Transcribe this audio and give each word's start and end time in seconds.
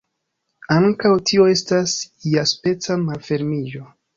Ankaŭ 0.75 1.11
tio 1.31 1.45
estas 1.53 1.95
iaspeca 2.31 2.99
malfermiĝo. 3.07 3.85